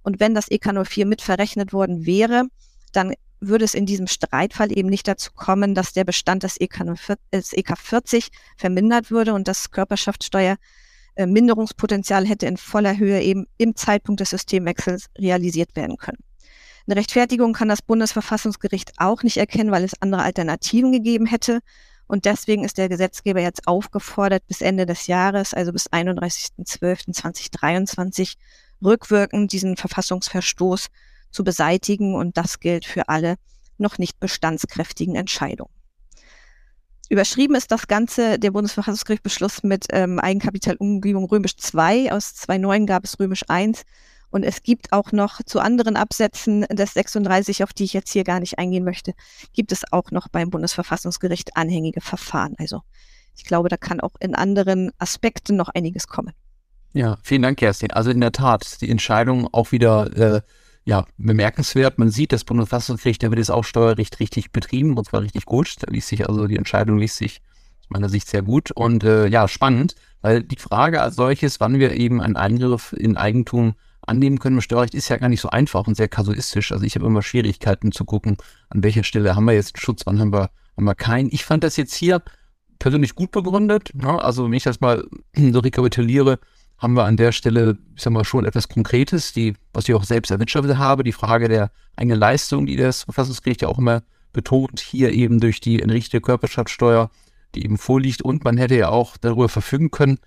[0.03, 2.45] Und wenn das EK 04 mit verrechnet worden wäre,
[2.91, 7.77] dann würde es in diesem Streitfall eben nicht dazu kommen, dass der Bestand des EK,
[7.77, 10.57] 40 vermindert würde und das Körperschaftssteuer
[11.15, 16.19] äh, hätte in voller Höhe eben im Zeitpunkt des Systemwechsels realisiert werden können.
[16.85, 21.61] Eine Rechtfertigung kann das Bundesverfassungsgericht auch nicht erkennen, weil es andere Alternativen gegeben hätte.
[22.07, 28.33] Und deswegen ist der Gesetzgeber jetzt aufgefordert, bis Ende des Jahres, also bis 31.12.2023,
[28.83, 30.87] rückwirkend diesen Verfassungsverstoß
[31.31, 32.15] zu beseitigen.
[32.15, 33.35] Und das gilt für alle
[33.77, 35.73] noch nicht bestandskräftigen Entscheidungen.
[37.09, 42.11] Überschrieben ist das Ganze der Bundesverfassungsgerichtsbeschluss mit ähm, Eigenkapitalumgebung römisch 2.
[42.11, 43.83] Aus 2.9 gab es römisch 1.
[44.31, 48.23] Und es gibt auch noch zu anderen Absätzen des 36, auf die ich jetzt hier
[48.23, 49.13] gar nicht eingehen möchte,
[49.53, 52.55] gibt es auch noch beim Bundesverfassungsgericht anhängige Verfahren.
[52.57, 52.81] Also
[53.35, 56.33] ich glaube, da kann auch in anderen Aspekten noch einiges kommen.
[56.93, 57.91] Ja, vielen Dank, Kerstin.
[57.91, 60.41] Also in der Tat, die Entscheidung auch wieder äh,
[60.85, 61.97] ja, bemerkenswert.
[61.97, 65.75] Man sieht, das Bundesverfassungsgericht, da wird jetzt auch Steuerrecht richtig betrieben und zwar richtig gut.
[65.79, 67.41] Da liest sich also die Entscheidung liest sich
[67.81, 71.79] aus meiner Sicht sehr gut und äh, ja, spannend, weil die Frage als solches, wann
[71.79, 73.73] wir eben einen Eingriff in Eigentum
[74.05, 76.71] annehmen können im Steuerrecht, ist ja gar nicht so einfach und sehr kasuistisch.
[76.71, 78.37] Also ich habe immer Schwierigkeiten zu gucken,
[78.69, 81.29] an welcher Stelle haben wir jetzt Schutz, wann haben wir, haben wir keinen.
[81.31, 82.21] Ich fand das jetzt hier
[82.77, 83.91] persönlich gut begründet.
[83.93, 84.21] Ne?
[84.21, 86.39] Also wenn ich das mal so rekapituliere,
[86.83, 90.03] haben wir an der Stelle, ich sag mal, schon etwas Konkretes, die, was ich auch
[90.03, 94.79] selbst erwirtschaftet habe, die Frage der eigenen Leistung, die das Verfassungsgericht ja auch immer betont,
[94.79, 97.09] hier eben durch die entrichtete Körperschaftssteuer,
[97.55, 100.19] die eben vorliegt und man hätte ja auch darüber verfügen können,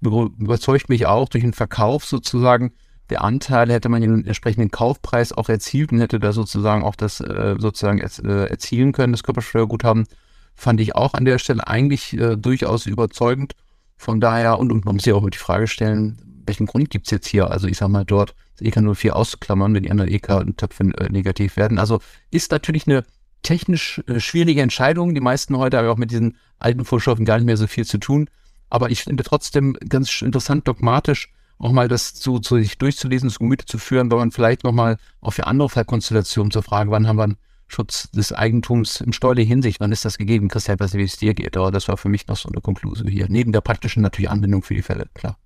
[0.00, 2.72] überzeugt mich auch durch den Verkauf sozusagen
[3.10, 7.20] der Anteile hätte man den entsprechenden Kaufpreis auch erzielt und hätte da sozusagen auch das
[7.20, 10.06] äh, sozusagen äh, erzielen können, das Körpersteuerguthaben,
[10.54, 13.52] fand ich auch an der Stelle eigentlich äh, durchaus überzeugend.
[13.96, 17.06] Von daher, und, und man muss sich auch immer die Frage stellen, welchen Grund gibt
[17.06, 17.50] es jetzt hier?
[17.50, 21.56] Also ich sag mal, dort das EK 04 auszuklammern, wenn die anderen EK-Töpfe äh, negativ
[21.56, 21.78] werden.
[21.78, 23.04] Also ist natürlich eine
[23.42, 25.14] technisch äh, schwierige Entscheidung.
[25.14, 27.98] Die meisten heute haben auch mit diesen alten Vorschriften gar nicht mehr so viel zu
[27.98, 28.28] tun.
[28.70, 33.38] Aber ich finde trotzdem ganz interessant dogmatisch, auch mal das zu, zu sich durchzulesen, zu
[33.38, 37.16] Gemüte zu führen, weil man vielleicht nochmal auch für andere Fallkonstellationen zur Frage, wann haben
[37.16, 40.48] wir Schutz des Eigentums in steuerlicher Hinsicht, wann ist das gegeben?
[40.48, 43.08] Christian, nicht, wie es dir geht, aber das war für mich noch so eine Konklusion
[43.08, 43.26] hier.
[43.28, 45.38] Neben der praktischen natürlich Anwendung für die Fälle, klar.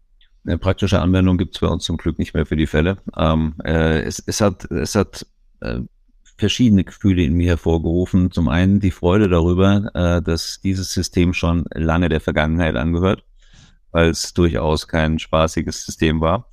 [0.46, 2.98] Eine praktische Anwendung gibt es bei uns zum Glück nicht mehr für die Fälle.
[3.16, 5.26] Ähm, äh, es, es hat, es hat
[5.60, 5.80] äh,
[6.38, 8.30] verschiedene Gefühle in mir hervorgerufen.
[8.30, 13.24] Zum einen die Freude darüber, äh, dass dieses System schon lange der Vergangenheit angehört
[13.92, 16.50] weil es durchaus kein spaßiges System war.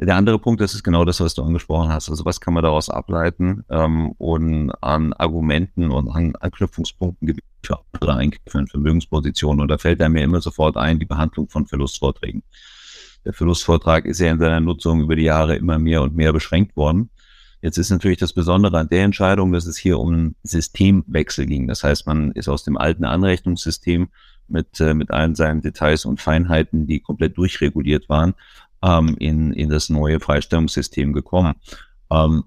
[0.00, 2.08] Der andere Punkt, das ist genau das, was du angesprochen hast.
[2.08, 7.80] Also was kann man daraus ableiten ähm, und an Argumenten und an Anknüpfungspunkten gibt für
[7.92, 9.60] andere Eingriffe in Vermögenspositionen.
[9.60, 12.44] Und da fällt einem ja immer sofort ein, die Behandlung von Verlustvorträgen.
[13.24, 16.76] Der Verlustvortrag ist ja in seiner Nutzung über die Jahre immer mehr und mehr beschränkt
[16.76, 17.10] worden.
[17.60, 21.66] Jetzt ist natürlich das Besondere an der Entscheidung, dass es hier um einen Systemwechsel ging.
[21.66, 24.08] Das heißt, man ist aus dem alten Anrechnungssystem
[24.46, 28.34] mit, äh, mit allen seinen Details und Feinheiten, die komplett durchreguliert waren,
[28.82, 31.54] ähm, in, in das neue Freistellungssystem gekommen.
[32.10, 32.44] Ähm,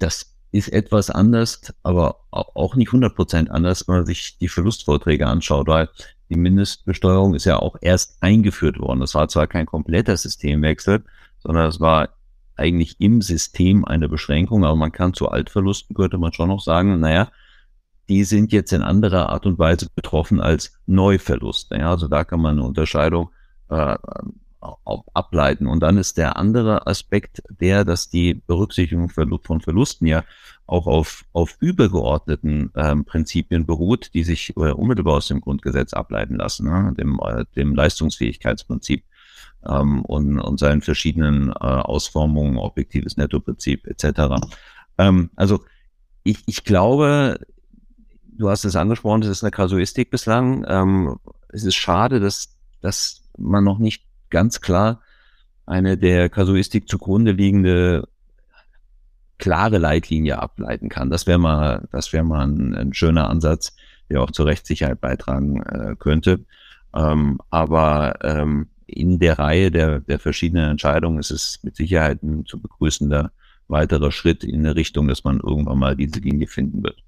[0.00, 5.66] das ist etwas anders, aber auch nicht 100% anders, wenn man sich die Verlustvorträge anschaut,
[5.66, 5.88] weil
[6.30, 9.00] die Mindestbesteuerung ist ja auch erst eingeführt worden.
[9.00, 11.04] Das war zwar kein kompletter Systemwechsel,
[11.38, 12.10] sondern es war
[12.56, 16.98] eigentlich im System eine Beschränkung, aber man kann zu Altverlusten, könnte man schon noch sagen,
[17.00, 17.30] naja,
[18.08, 21.70] die sind jetzt in anderer Art und Weise betroffen als Neuverlust.
[21.72, 23.30] Ja, also da kann man eine Unterscheidung
[23.68, 23.96] äh,
[24.60, 25.66] ableiten.
[25.66, 30.24] Und dann ist der andere Aspekt der, dass die Berücksichtigung von Verlusten ja
[30.66, 36.36] auch auf, auf übergeordneten ähm, Prinzipien beruht, die sich äh, unmittelbar aus dem Grundgesetz ableiten
[36.36, 36.94] lassen, ne?
[36.98, 39.04] dem, äh, dem Leistungsfähigkeitsprinzip
[39.66, 44.44] ähm, und, und seinen verschiedenen äh, Ausformungen, objektives Nettoprinzip etc.
[44.98, 45.64] Ähm, also
[46.22, 47.40] ich, ich glaube,
[48.24, 50.66] du hast es angesprochen, das ist eine Kasuistik bislang.
[50.68, 51.18] Ähm,
[51.48, 55.00] es ist schade, dass, dass man noch nicht ganz klar
[55.66, 58.08] eine der Kasuistik zugrunde liegende
[59.38, 61.10] klare Leitlinie ableiten kann.
[61.10, 63.74] Das wäre mal, das wäre mal ein, ein, schöner Ansatz,
[64.10, 66.44] der auch zur Rechtssicherheit beitragen äh, könnte.
[66.94, 72.46] Ähm, aber ähm, in der Reihe der, der verschiedenen Entscheidungen ist es mit Sicherheit ein
[72.46, 73.30] zu begrüßender
[73.68, 77.02] weiterer Schritt in eine Richtung, dass man irgendwann mal diese Linie finden wird.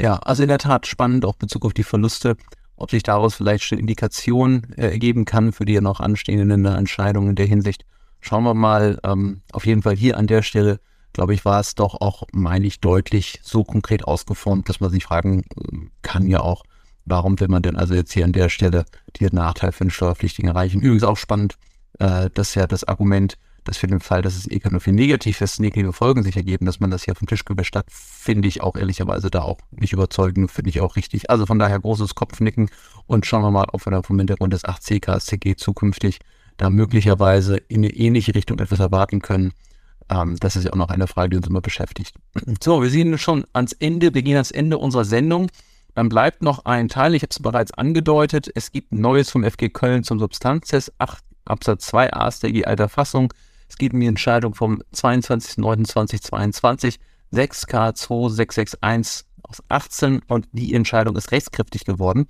[0.00, 2.36] Ja, also in der Tat spannend, auch Bezug auf die Verluste,
[2.80, 7.36] ob sich daraus vielleicht schon Indikationen äh, ergeben kann für die noch anstehenden Entscheidungen in
[7.36, 7.84] der Hinsicht.
[8.20, 10.80] Schauen wir mal, ähm, auf jeden Fall hier an der Stelle
[11.12, 15.04] glaube ich, war es doch auch, meine ich, deutlich so konkret ausgeformt, dass man sich
[15.04, 16.64] fragen äh, kann ja auch,
[17.04, 18.84] warum will man denn also jetzt hier an der Stelle
[19.20, 20.80] den Nachteil für den Steuerpflichtigen erreichen?
[20.80, 21.56] Übrigens auch spannend,
[21.98, 25.58] äh, dass ja das Argument, dass für den Fall, dass es eh nur viel Negatives,
[25.58, 28.76] negative Folgen sich ergeben, dass man das hier den Tisch gewischt hat, finde ich auch
[28.76, 31.30] ehrlicherweise da auch nicht überzeugend, finde ich auch richtig.
[31.30, 32.70] Also von daher großes Kopfnicken
[33.06, 36.20] und schauen wir mal, ob wir da vom Hintergrund des 8C KSTG zukünftig
[36.56, 39.52] da möglicherweise in eine ähnliche Richtung etwas erwarten können.
[40.10, 42.14] Ähm, das ist ja auch noch eine Frage, die uns immer beschäftigt.
[42.62, 45.48] So, wir sehen schon ans Ende, wir gehen ans Ende unserer Sendung.
[45.94, 49.70] Dann bleibt noch ein Teil, ich habe es bereits angedeutet, es gibt Neues vom FG
[49.70, 53.32] Köln zum Substanztest 8 Absatz 2 AStG alter Fassung.
[53.70, 56.96] Es um die Entscheidung vom 22.09.2022
[57.32, 62.26] 6K2661 aus 18 und die Entscheidung ist rechtskräftig geworden.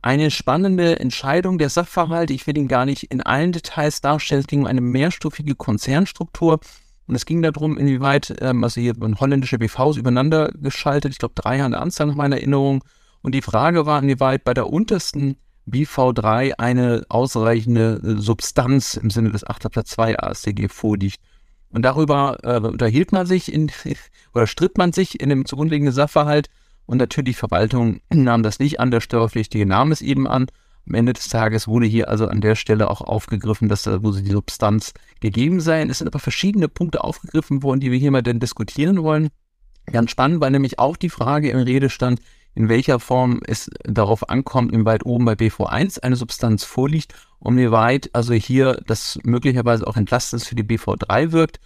[0.00, 2.32] Eine spannende Entscheidung der Sachverhalte.
[2.32, 4.40] Ich will ihn gar nicht in allen Details darstellen.
[4.40, 6.60] Es ging um eine mehrstufige Konzernstruktur.
[7.06, 11.12] Und es ging darum, inwieweit, ähm, also hier wurden holländische BVs übereinander geschaltet.
[11.12, 12.82] Ich glaube, drei an der Anzahl nach meiner Erinnerung.
[13.20, 15.36] Und die Frage war, inwieweit bei der untersten
[15.68, 19.70] BV3 eine ausreichende äh, Substanz im Sinne des 8.
[19.70, 21.20] Platz 2 AStG vorliegt.
[21.70, 23.70] Und darüber äh, unterhielt man sich in,
[24.34, 26.48] oder stritt man sich in dem zugrunde liegenden Sachverhalt
[26.90, 30.46] und natürlich, die Verwaltung nahm das nicht an, der Steuerpflichtige nahm es eben an.
[30.88, 34.10] Am Ende des Tages wurde hier also an der Stelle auch aufgegriffen, dass da, wo
[34.10, 35.82] sie die Substanz gegeben sei.
[35.82, 39.28] Es sind aber verschiedene Punkte aufgegriffen worden, die wir hier mal denn diskutieren wollen.
[39.86, 42.20] Ganz spannend war nämlich auch die Frage im Redestand,
[42.54, 47.70] in welcher Form es darauf ankommt, inwieweit oben bei BV1 eine Substanz vorliegt und wie
[47.70, 51.60] weit also hier das möglicherweise auch entlastend für die BV3 wirkt.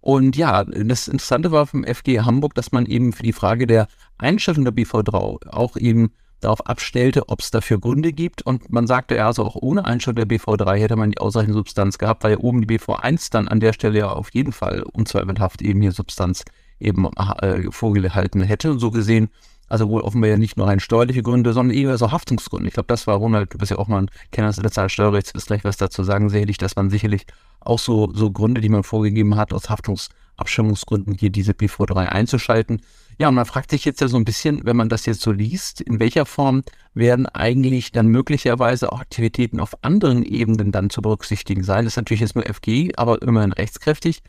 [0.00, 3.86] Und ja, das Interessante war vom FG Hamburg, dass man eben für die Frage der
[4.18, 8.42] Einstellung der BV3 auch eben darauf abstellte, ob es dafür Gründe gibt.
[8.42, 11.98] Und man sagte ja, also auch ohne Einstellung der BV3 hätte man die ausreichende Substanz
[11.98, 15.60] gehabt, weil ja oben die BV1 dann an der Stelle ja auf jeden Fall unzweifelhaft
[15.62, 16.44] eben hier Substanz
[16.78, 18.70] eben äh, vorgehalten hätte.
[18.70, 19.28] Und so gesehen,
[19.70, 22.68] also wohl offenbar ja nicht nur rein steuerliche Gründe, sondern eher so Haftungsgründe.
[22.68, 25.46] Ich glaube, das war Ronald, du bist ja auch mal ein Kenner des Steuerrechts, wirst
[25.46, 27.24] gleich was dazu sagen, sicherlich, dass man sicherlich
[27.60, 32.80] auch so, so Gründe, die man vorgegeben hat, aus Haftungsabschirmungsgründen hier diese BV3 einzuschalten.
[33.18, 35.30] Ja, und man fragt sich jetzt ja so ein bisschen, wenn man das jetzt so
[35.30, 36.62] liest, in welcher Form
[36.94, 41.84] werden eigentlich dann möglicherweise auch Aktivitäten auf anderen Ebenen dann zu berücksichtigen sein.
[41.84, 44.22] Das ist natürlich jetzt nur FG, aber immerhin rechtskräftig.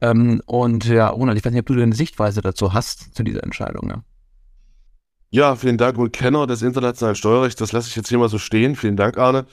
[0.00, 3.42] Ähm, und ja, Ronald, ich weiß nicht, ob du eine Sichtweise dazu hast, zu dieser
[3.42, 3.90] Entscheidung.
[3.90, 4.02] Ja.
[5.30, 8.38] Ja, vielen Dank und Kenner des internationalen Steuerrechts, das lasse ich jetzt hier mal so
[8.38, 8.76] stehen.
[8.76, 9.46] Vielen Dank, Arne.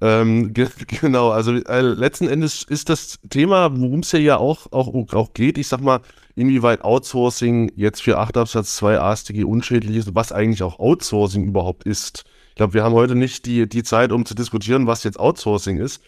[0.00, 0.68] Ähm, ge
[1.00, 5.58] genau, also äh, letzten Endes ist das Thema, worum es ja auch, auch, auch geht,
[5.58, 6.00] ich sag mal,
[6.34, 11.84] inwieweit Outsourcing jetzt für 8 Absatz 2 AStG unschädlich ist, was eigentlich auch Outsourcing überhaupt
[11.84, 12.24] ist.
[12.50, 15.78] Ich glaube, wir haben heute nicht die, die Zeit, um zu diskutieren, was jetzt Outsourcing
[15.78, 16.02] ist.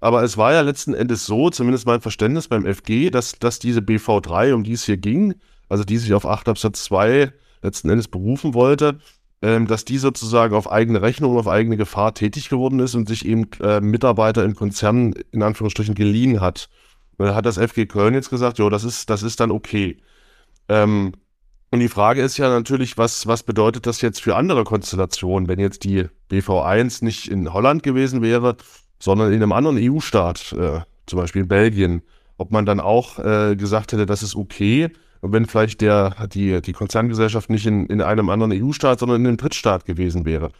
[0.00, 3.80] Aber es war ja letzten Endes so, zumindest mein Verständnis beim FG, dass, dass diese
[3.80, 5.34] BV3, um die es hier ging,
[5.70, 7.32] also die sich auf 8 Absatz 2
[7.62, 8.98] letzten Endes berufen wollte,
[9.42, 13.26] ähm, dass die sozusagen auf eigene Rechnung, auf eigene Gefahr tätig geworden ist und sich
[13.26, 16.68] eben äh, Mitarbeiter in Konzernen in Anführungsstrichen geliehen hat.
[17.18, 19.98] Und da hat das FG Köln jetzt gesagt, jo, das ist, das ist dann okay.
[20.68, 21.12] Ähm,
[21.70, 25.58] und die Frage ist ja natürlich, was, was bedeutet das jetzt für andere Konstellationen, wenn
[25.58, 28.56] jetzt die BV1 nicht in Holland gewesen wäre,
[28.98, 32.02] sondern in einem anderen EU-Staat, äh, zum Beispiel in Belgien,
[32.38, 34.90] ob man dann auch äh, gesagt hätte, das ist okay,
[35.32, 39.36] wenn vielleicht der, die, die Konzerngesellschaft nicht in, in einem anderen EU-Staat, sondern in einem
[39.36, 40.50] Drittstaat gewesen wäre.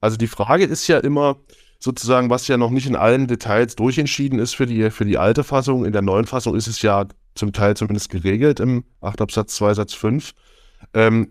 [0.00, 1.36] Also die Frage ist ja immer
[1.78, 5.44] sozusagen, was ja noch nicht in allen Details durchentschieden ist für die, für die alte
[5.44, 5.84] Fassung.
[5.84, 9.74] In der neuen Fassung ist es ja zum Teil zumindest geregelt im 8 Absatz 2
[9.74, 10.32] Satz 5.
[10.94, 11.28] Ähm,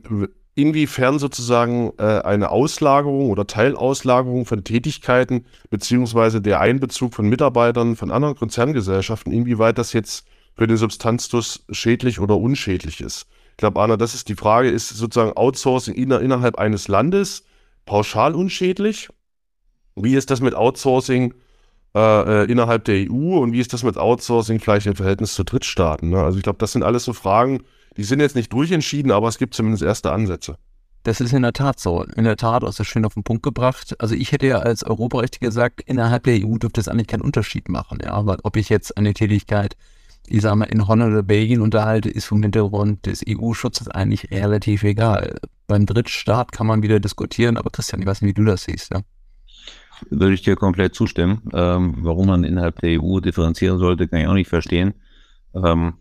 [0.55, 8.11] inwiefern sozusagen äh, eine Auslagerung oder Teilauslagerung von Tätigkeiten beziehungsweise der Einbezug von Mitarbeitern von
[8.11, 10.25] anderen Konzerngesellschaften, inwieweit das jetzt
[10.55, 13.27] für den Substanzfluss schädlich oder unschädlich ist.
[13.51, 17.43] Ich glaube, Anna, das ist die Frage, ist sozusagen Outsourcing inner, innerhalb eines Landes
[17.85, 19.09] pauschal unschädlich?
[19.95, 21.33] Wie ist das mit Outsourcing
[21.95, 21.99] äh,
[22.43, 26.09] äh innerhalb der EU und wie ist das mit Outsourcing vielleicht im Verhältnis zu Drittstaaten?
[26.09, 26.23] Ne?
[26.23, 27.61] Also ich glaube, das sind alles so Fragen,
[27.97, 30.57] die sind jetzt nicht durchentschieden, aber es gibt zumindest erste Ansätze.
[31.03, 32.03] Das ist in der Tat so.
[32.15, 33.93] In der Tat, hast du schön auf den Punkt gebracht.
[33.99, 37.67] Also ich hätte ja als Europarechtler gesagt, innerhalb der EU dürfte es eigentlich keinen Unterschied
[37.67, 37.99] machen.
[38.01, 39.75] Ja, aber ob ich jetzt eine Tätigkeit
[40.27, 44.83] ich sage mal, in Holland oder Belgien unterhalte, ist vom Hintergrund des EU-Schutzes eigentlich relativ
[44.83, 45.35] egal.
[45.67, 48.91] Beim Drittstaat kann man wieder diskutieren, aber Christian, ich weiß nicht, wie du das siehst.
[48.93, 49.01] Ja?
[50.09, 51.41] Würde ich dir komplett zustimmen.
[51.53, 54.93] Ähm, warum man innerhalb der EU differenzieren sollte, kann ich auch nicht verstehen.
[55.53, 55.95] Ähm,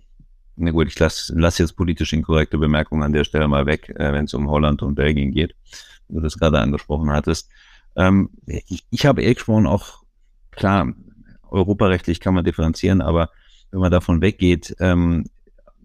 [0.56, 4.12] na gut, ich lasse lass jetzt politisch inkorrekte Bemerkungen an der Stelle mal weg, äh,
[4.12, 5.54] wenn es um Holland und Belgien geht,
[6.08, 7.50] wie du das gerade angesprochen hattest.
[7.96, 10.02] Ähm, ich, ich habe ehrlich gesprochen auch,
[10.50, 10.92] klar,
[11.50, 13.30] europarechtlich kann man differenzieren, aber
[13.72, 15.24] wenn man davon weggeht, ähm,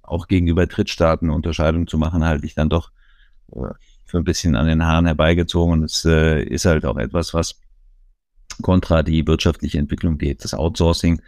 [0.04, 2.92] auch gegenüber Drittstaaten Unterscheidung zu machen, halte ich dann doch
[3.54, 3.74] äh,
[4.06, 5.74] für ein bisschen an den Haaren herbeigezogen.
[5.74, 7.60] Und es äh, ist halt auch etwas, was
[8.62, 10.44] kontra die wirtschaftliche Entwicklung geht.
[10.44, 11.22] Das Outsourcing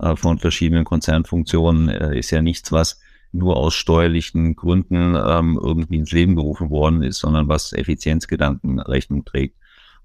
[0.00, 3.00] äh, von verschiedenen Konzernfunktionen äh, ist ja nichts, was
[3.32, 9.24] nur aus steuerlichen Gründen ähm, irgendwie ins Leben gerufen worden ist, sondern was Effizienzgedanken Rechnung
[9.24, 9.56] trägt.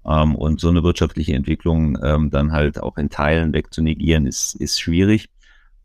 [0.04, 4.80] Ähm, und so eine wirtschaftliche Entwicklung ähm, dann halt auch in Teilen wegzunegieren, ist, ist
[4.80, 5.28] schwierig.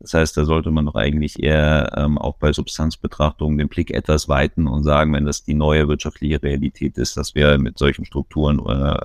[0.00, 4.28] Das heißt, da sollte man doch eigentlich eher ähm, auch bei Substanzbetrachtungen den Blick etwas
[4.28, 8.58] weiten und sagen, wenn das die neue wirtschaftliche Realität ist, dass wir mit solchen Strukturen
[8.66, 8.98] äh,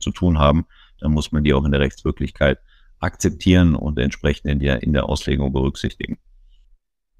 [0.00, 0.66] zu tun haben,
[1.00, 2.58] dann muss man die auch in der Rechtswirklichkeit
[2.98, 6.18] akzeptieren und entsprechend in der, in der Auslegung berücksichtigen.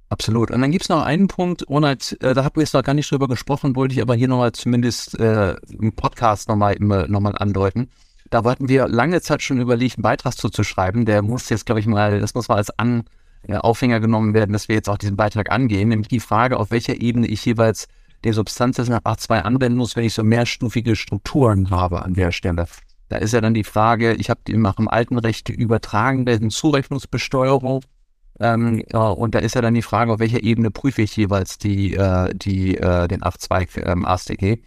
[0.08, 0.50] Absolut.
[0.50, 2.92] Und dann gibt es noch einen Punkt, Ronald, äh, da haben wir jetzt noch gar
[2.92, 7.34] nicht drüber gesprochen, wollte ich aber hier nochmal zumindest äh, im Podcast nochmal noch mal
[7.34, 7.88] andeuten.
[8.32, 11.04] Da wollten wir lange Zeit schon überlegt, einen Beitrag zuzuschreiben.
[11.04, 13.04] Der muss jetzt, glaube ich, mal, das muss mal als An,
[13.46, 15.90] äh, Aufhänger genommen werden, dass wir jetzt auch diesen Beitrag angehen.
[15.90, 17.88] Nämlich die Frage, auf welcher Ebene ich jeweils
[18.24, 22.32] der Substanz des nach 8.2 anwenden muss, wenn ich so mehrstufige Strukturen habe an der
[22.32, 22.64] Stelle.
[23.10, 27.82] Da ist ja dann die Frage, ich habe nach dem alten Recht übertragene Zurechnungsbesteuerung
[28.40, 31.58] ähm, ja, und da ist ja dann die Frage, auf welcher Ebene prüfe ich jeweils
[31.58, 34.62] die, äh, die, äh, den 8.2 ähm, AStG.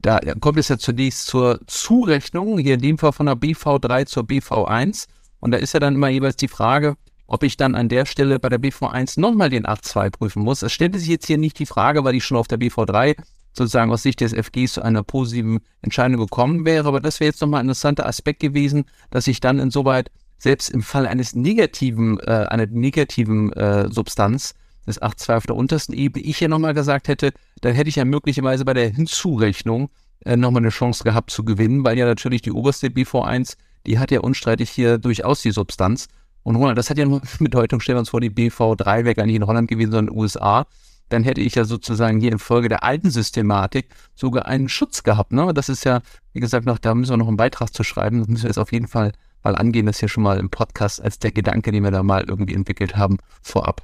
[0.00, 4.24] Da kommt es ja zunächst zur Zurechnung, hier in dem Fall von der BV3 zur
[4.24, 5.06] BV1.
[5.40, 8.38] Und da ist ja dann immer jeweils die Frage, ob ich dann an der Stelle
[8.38, 10.62] bei der BV1 nochmal den 8.2 prüfen muss.
[10.62, 13.16] Es stellte sich jetzt hier nicht die Frage, weil ich schon auf der BV3
[13.52, 16.86] sozusagen aus Sicht des FGs zu einer positiven Entscheidung gekommen wäre.
[16.86, 20.82] Aber das wäre jetzt nochmal ein interessanter Aspekt gewesen, dass ich dann insoweit selbst im
[20.82, 24.54] Fall eines negativen, äh, einer negativen äh, Substanz
[24.86, 28.04] des 8.2 auf der untersten Ebene, ich ja nochmal gesagt hätte, dann hätte ich ja
[28.04, 29.90] möglicherweise bei der Hinzurechnung
[30.24, 34.10] äh, nochmal eine Chance gehabt zu gewinnen, weil ja natürlich die oberste BV1, die hat
[34.10, 36.08] ja unstreitig hier durchaus die Substanz.
[36.42, 39.26] Und Ronald, das hat ja nur Bedeutung, stellen wir uns vor, die BV3 wäre gar
[39.26, 40.66] nicht in Holland gewesen, sondern in den USA.
[41.08, 45.32] Dann hätte ich ja sozusagen hier infolge der alten Systematik sogar einen Schutz gehabt.
[45.32, 45.54] Ne?
[45.54, 48.18] Das ist ja, wie gesagt, noch, da müssen wir noch einen Beitrag zu schreiben.
[48.18, 49.12] Das müssen wir jetzt auf jeden Fall
[49.44, 52.24] mal angehen, das hier schon mal im Podcast als der Gedanke, den wir da mal
[52.26, 53.82] irgendwie entwickelt haben, vorab.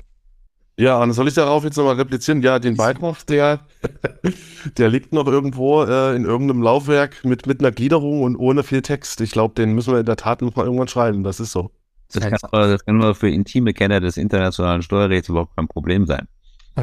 [0.83, 2.42] Ja, und soll ich darauf jetzt nochmal replizieren?
[2.42, 3.61] Ja, den Beitrag, der,
[4.77, 8.83] der liegt noch irgendwo äh, in irgendeinem Laufwerk mit, mit einer Gliederung und ohne viel
[8.83, 9.21] Text.
[9.21, 11.23] Ich glaube, den müssen wir in der Tat noch mal irgendwann schreiben.
[11.23, 11.71] Das ist so.
[12.12, 16.05] Das kann, aber, das kann nur für intime Kenner des internationalen Steuerrechts überhaupt kein Problem
[16.05, 16.27] sein.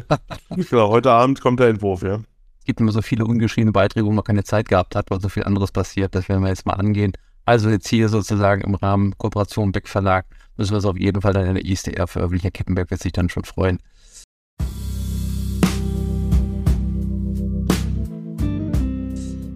[0.50, 2.22] genau, heute Abend kommt der Entwurf, ja.
[2.60, 5.28] Es gibt immer so viele ungeschriebene Beiträge, wo man keine Zeit gehabt hat, weil so
[5.28, 6.16] viel anderes passiert.
[6.16, 7.12] Das werden wir jetzt mal angehen.
[7.44, 10.26] Also jetzt hier sozusagen im Rahmen Kooperation Beck Verlag
[10.60, 12.44] müssen wir es auf jeden Fall dann in der ISDR veröffentlichen.
[12.44, 13.80] Herr Kippenberg wird sich dann schon freuen.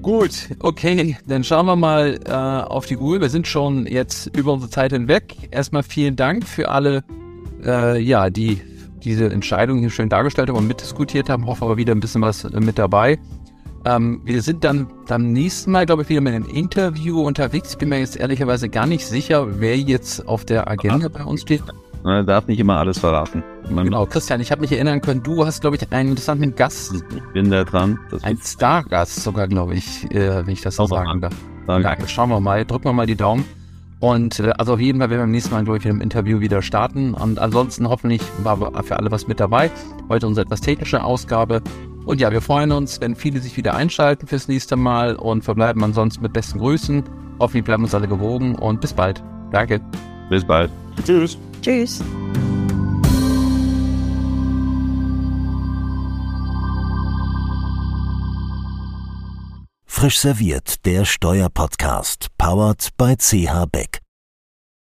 [0.02, 3.22] Gut, okay, dann schauen wir mal äh, auf die Uhr.
[3.22, 5.36] Wir sind schon jetzt über unsere Zeit hinweg.
[5.52, 7.04] Erstmal vielen Dank für alle,
[7.64, 8.62] äh, ja, die
[9.04, 11.46] diese Entscheidung hier schön dargestellt haben und mitdiskutiert haben.
[11.46, 13.18] Hoffe aber wieder ein bisschen was mit dabei.
[13.86, 17.76] Ähm, wir sind dann beim nächsten Mal, glaube ich, wieder mit einem Interview unterwegs.
[17.76, 21.64] Bin mir jetzt ehrlicherweise gar nicht sicher, wer jetzt auf der Agenda bei uns steht.
[22.04, 23.44] Man darf nicht immer alles verraten.
[23.70, 26.94] Man genau, Christian, ich habe mich erinnern können, du hast, glaube ich, einen interessanten Gast.
[26.96, 27.98] Ich bin da dran.
[28.22, 31.34] Ein Stargast sogar, glaube ich, äh, wenn ich das so sagen darf.
[31.68, 32.08] Danke.
[32.08, 33.46] Schauen wir mal, drücken wir mal die Daumen.
[34.00, 36.02] Und äh, also auf jeden Fall werden wir beim nächsten Mal, glaube ich, mit dem
[36.02, 37.14] Interview wieder starten.
[37.14, 39.72] Und ansonsten hoffentlich war für alle was mit dabei.
[40.10, 41.62] Heute unsere etwas technische Ausgabe.
[42.06, 45.84] Und ja, wir freuen uns, wenn viele sich wieder einschalten fürs nächste Mal und verbleiben
[45.84, 47.04] ansonsten mit besten Grüßen.
[47.40, 49.24] Hoffentlich bleiben uns alle gewogen und bis bald.
[49.52, 49.80] Danke.
[50.30, 50.70] Bis bald.
[51.06, 51.38] Tschüss.
[51.62, 52.04] Tschüss.
[59.86, 64.03] Frisch serviert, der Steuerpodcast, powered by CH Beck.